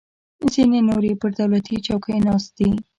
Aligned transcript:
ځینې 0.53 0.79
نور 0.87 1.03
یې 1.09 1.15
پر 1.21 1.31
دولتي 1.37 1.75
چوکیو 1.87 2.23
ناست 2.27 2.49
دي. 2.57 2.71